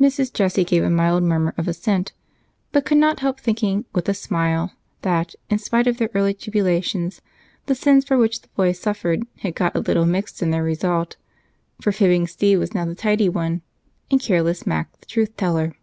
[0.00, 0.32] Mrs.
[0.32, 2.12] Jessie gave a mild murmur of assent,
[2.70, 4.70] but could not help thinking, with a smile,
[5.02, 7.20] that in spite of their early tribulations
[7.66, 11.16] the sins for which the boys suffered had gotten a little mixed in their result,
[11.80, 13.62] for fibbing Steve was now the tidy one,
[14.12, 15.74] and careless Mac the truth teller.